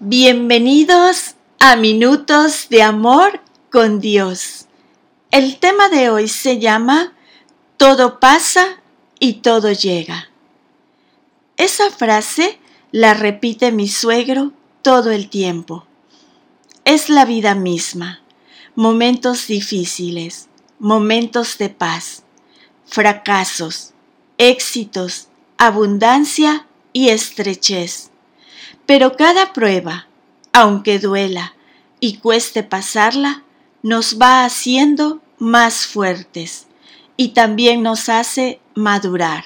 [0.00, 4.66] Bienvenidos a Minutos de Amor con Dios.
[5.32, 7.14] El tema de hoy se llama
[7.76, 8.80] Todo pasa
[9.18, 10.30] y todo llega.
[11.56, 12.60] Esa frase
[12.92, 15.84] la repite mi suegro todo el tiempo.
[16.84, 18.20] Es la vida misma,
[18.76, 22.22] momentos difíciles, momentos de paz,
[22.86, 23.94] fracasos,
[24.36, 25.26] éxitos,
[25.56, 28.12] abundancia y estrechez
[28.86, 30.08] pero cada prueba,
[30.52, 31.54] aunque duela
[32.00, 33.42] y cueste pasarla,
[33.82, 36.66] nos va haciendo más fuertes
[37.16, 39.44] y también nos hace madurar.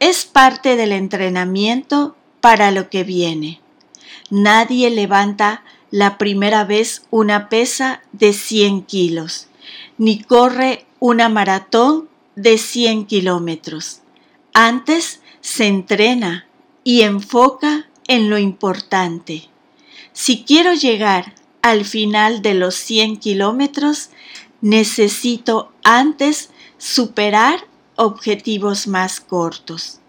[0.00, 3.60] Es parte del entrenamiento para lo que viene.
[4.30, 9.48] Nadie levanta la primera vez una pesa de 100 kilos,
[9.98, 14.00] ni corre una maratón de 100 kilómetros.
[14.54, 16.46] Antes se entrena
[16.82, 19.48] y enfoca en lo importante.
[20.12, 24.10] Si quiero llegar al final de los 100 kilómetros,
[24.60, 30.00] necesito antes superar objetivos más cortos.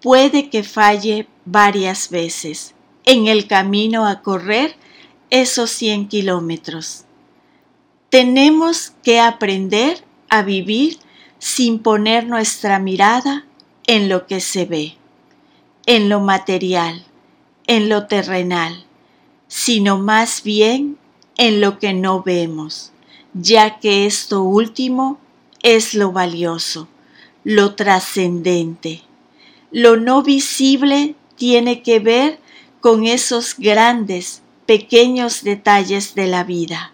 [0.00, 4.76] Puede que falle varias veces en el camino a correr
[5.30, 7.04] esos 100 kilómetros.
[8.10, 10.98] Tenemos que aprender a vivir
[11.38, 13.44] sin poner nuestra mirada
[13.86, 14.96] en lo que se ve,
[15.86, 17.04] en lo material,
[17.66, 18.84] en lo terrenal,
[19.48, 20.98] sino más bien
[21.36, 22.92] en lo que no vemos,
[23.34, 25.18] ya que esto último
[25.62, 26.88] es lo valioso,
[27.44, 29.02] lo trascendente.
[29.70, 32.38] Lo no visible tiene que ver
[32.80, 36.92] con esos grandes, pequeños detalles de la vida,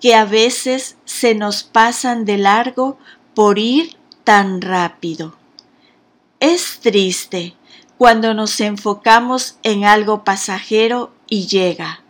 [0.00, 2.98] que a veces se nos pasan de largo
[3.34, 5.36] por ir tan rápido.
[6.40, 7.54] Es triste
[7.98, 12.02] cuando nos enfocamos en algo pasajero y llega,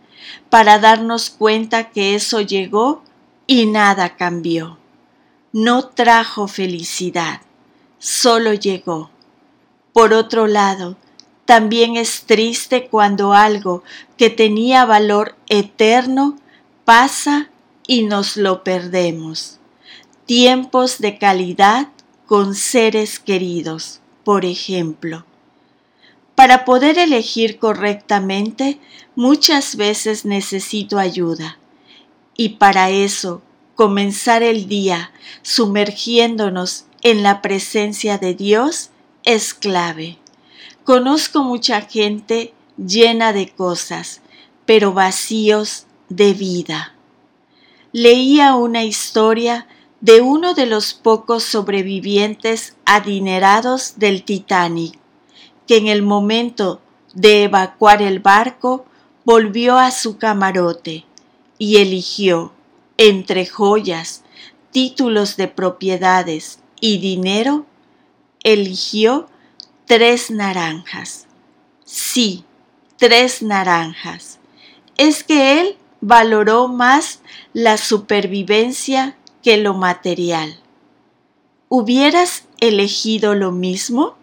[0.49, 3.03] para darnos cuenta que eso llegó
[3.45, 4.77] y nada cambió.
[5.53, 7.41] No trajo felicidad,
[7.99, 9.09] solo llegó.
[9.93, 10.97] Por otro lado,
[11.45, 13.83] también es triste cuando algo
[14.17, 16.37] que tenía valor eterno
[16.83, 17.49] pasa
[17.87, 19.59] y nos lo perdemos.
[20.25, 21.87] Tiempos de calidad
[22.25, 25.26] con seres queridos, por ejemplo.
[26.37, 28.79] Para poder elegir correctamente,
[29.15, 31.57] muchas veces necesito ayuda.
[32.35, 33.41] Y para eso,
[33.73, 35.11] comenzar el día
[35.41, 38.91] sumergiéndonos en la presencia de Dios
[39.23, 40.19] es clave.
[40.83, 44.21] Conozco mucha gente llena de cosas,
[44.67, 46.93] pero vacíos de vida.
[47.93, 49.65] Leía una historia
[50.01, 54.99] de uno de los pocos sobrevivientes adinerados del Titanic
[55.67, 56.81] que en el momento
[57.13, 58.85] de evacuar el barco
[59.25, 61.05] volvió a su camarote
[61.57, 62.53] y eligió
[62.97, 64.23] entre joyas,
[64.71, 67.65] títulos de propiedades y dinero,
[68.43, 69.27] eligió
[69.85, 71.27] tres naranjas.
[71.85, 72.43] Sí,
[72.97, 74.39] tres naranjas.
[74.97, 77.21] Es que él valoró más
[77.53, 80.59] la supervivencia que lo material.
[81.69, 84.15] ¿Hubieras elegido lo mismo?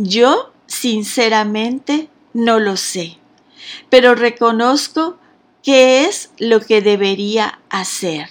[0.00, 3.18] Yo, sinceramente, no lo sé,
[3.90, 5.18] pero reconozco
[5.64, 8.28] que es lo que debería hacer.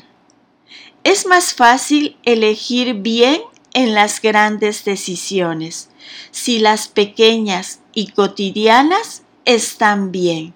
[1.03, 3.41] Es más fácil elegir bien
[3.73, 5.89] en las grandes decisiones,
[6.31, 10.53] si las pequeñas y cotidianas están bien.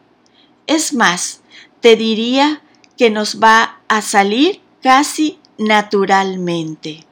[0.66, 1.42] Es más,
[1.82, 2.62] te diría
[2.98, 7.06] que nos va a salir casi naturalmente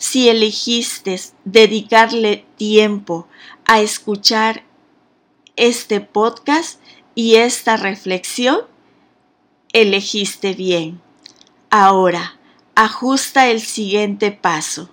[0.00, 3.28] si elegiste dedicarle tiempo
[3.66, 4.64] a escuchar
[5.56, 6.80] este podcast
[7.14, 8.60] y esta reflexión,
[9.74, 11.02] elegiste bien.
[11.68, 12.40] Ahora,
[12.74, 14.88] ajusta el siguiente paso.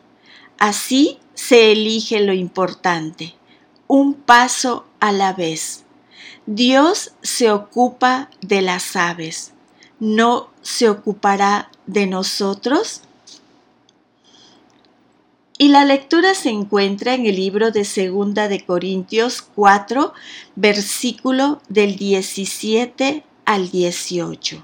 [0.60, 3.34] Así se elige lo importante,
[3.88, 5.86] un paso a la vez.
[6.46, 9.54] Dios se ocupa de las aves,
[10.02, 13.04] ¿no se ocupará de nosotros?
[15.60, 20.14] Y la lectura se encuentra en el libro de Segunda de Corintios 4,
[20.56, 24.64] versículo del 17 al 18.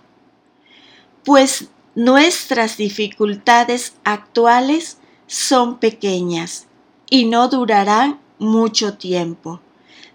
[1.23, 6.67] Pues nuestras dificultades actuales son pequeñas
[7.09, 9.61] y no durarán mucho tiempo.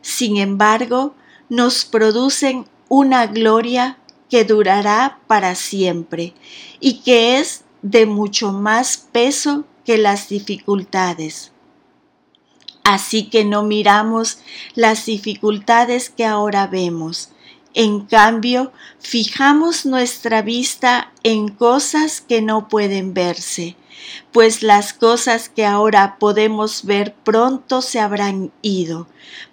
[0.00, 1.14] Sin embargo,
[1.48, 3.98] nos producen una gloria
[4.30, 6.34] que durará para siempre
[6.78, 9.64] y que es de mucho más peso
[9.96, 11.52] las dificultades.
[12.84, 14.38] Así que no miramos
[14.74, 17.30] las dificultades que ahora vemos
[17.74, 23.76] En cambio, fijamos nuestra vista en cosas que no pueden verse,
[24.32, 29.06] pues las cosas que ahora podemos ver pronto se habrán ido,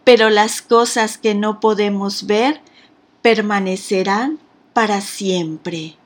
[0.06, 2.62] pero las cosas que no podemos ver
[3.22, 4.40] permanecerán
[4.74, 5.98] para siempre.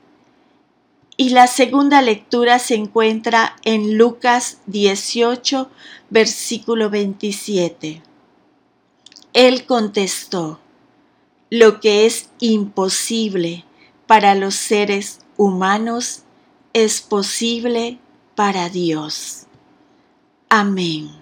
[1.20, 5.70] Y la segunda lectura se encuentra en Lucas 18,
[6.08, 8.00] versículo 27.
[9.34, 10.60] Él contestó,
[11.50, 13.66] lo que es imposible
[14.06, 16.22] para los seres humanos
[16.72, 17.98] es posible
[18.34, 19.44] para Dios.
[20.48, 21.19] Amén.